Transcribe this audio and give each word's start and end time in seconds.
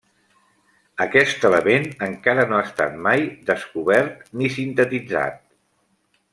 Aquest 1.05 1.45
element 1.49 1.85
encara 2.07 2.47
no 2.53 2.57
ha 2.61 2.63
estat 2.69 2.97
mai 3.09 3.29
descobert 3.53 4.27
ni 4.41 4.53
sintetitzat. 4.59 5.41